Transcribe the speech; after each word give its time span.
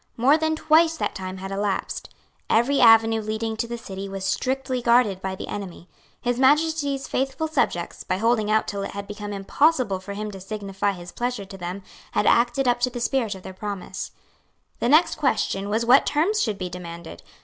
More 0.17 0.35
than 0.35 0.55
twice 0.55 0.97
that 0.97 1.13
time 1.13 1.37
had 1.37 1.51
elapsed. 1.51 2.09
Every 2.49 2.81
avenue 2.81 3.21
leading 3.21 3.55
to 3.57 3.67
the 3.67 3.77
city 3.77 4.09
was 4.09 4.25
strictly 4.25 4.81
guarded 4.81 5.21
by 5.21 5.35
the 5.35 5.47
enemy. 5.47 5.87
His 6.19 6.39
Majesty's 6.39 7.07
faithful 7.07 7.47
subjects, 7.47 8.03
by 8.03 8.17
holding 8.17 8.49
out 8.49 8.67
till 8.67 8.81
it 8.81 8.93
had 8.93 9.05
become 9.05 9.31
impossible 9.31 9.99
for 9.99 10.13
him 10.13 10.31
to 10.31 10.39
signify 10.41 10.93
his 10.93 11.11
pleasure 11.11 11.45
to 11.45 11.55
them, 11.55 11.83
had 12.13 12.25
acted 12.25 12.67
up 12.67 12.79
to 12.79 12.89
the 12.89 12.99
spirit 12.99 13.35
of 13.35 13.43
their 13.43 13.53
promise. 13.53 14.09
The 14.79 14.89
next 14.89 15.19
question 15.19 15.69
was 15.69 15.85
what 15.85 16.07
terms 16.07 16.41
should 16.41 16.57
be 16.57 16.67
demanded. 16.67 17.21